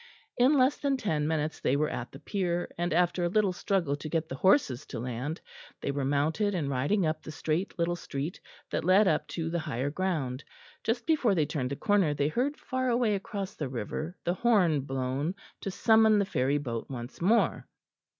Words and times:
In 0.35 0.57
less 0.57 0.77
than 0.77 0.97
ten 0.97 1.27
minutes 1.27 1.59
they 1.59 1.75
were 1.75 1.87
at 1.87 2.11
the 2.11 2.17
pier, 2.17 2.71
and 2.75 2.91
after 2.91 3.23
a 3.23 3.29
little 3.29 3.53
struggle 3.53 3.95
to 3.97 4.09
get 4.09 4.29
the 4.29 4.33
horses 4.35 4.87
to 4.87 4.97
land, 4.99 5.39
they 5.79 5.91
were 5.91 6.03
mounted 6.03 6.55
and 6.55 6.71
riding 6.71 7.05
up 7.05 7.21
the 7.21 7.29
straight 7.31 7.77
little 7.77 7.95
street 7.95 8.41
that 8.71 8.83
led 8.83 9.07
up 9.07 9.27
to 9.27 9.51
the 9.51 9.59
higher 9.59 9.91
ground. 9.91 10.43
Just 10.83 11.05
before 11.05 11.35
they 11.35 11.45
turned 11.45 11.69
the 11.69 11.75
corner 11.75 12.15
they 12.15 12.29
heard 12.29 12.57
far 12.57 12.89
away 12.89 13.13
across 13.13 13.53
the 13.53 13.69
river 13.69 14.17
the 14.23 14.33
horn 14.33 14.81
blown 14.81 15.35
to 15.59 15.69
summon 15.69 16.17
the 16.17 16.25
ferry 16.25 16.57
boat 16.57 16.89
once 16.89 17.21
more. 17.21 17.67